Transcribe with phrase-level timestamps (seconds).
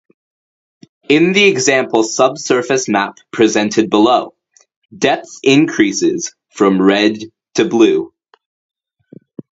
[1.09, 4.33] In the example subsurface map presented below,
[4.97, 7.19] depth increases from red
[7.53, 8.11] to blue.